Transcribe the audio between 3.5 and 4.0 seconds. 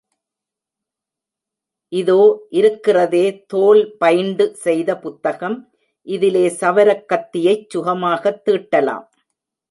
தோல்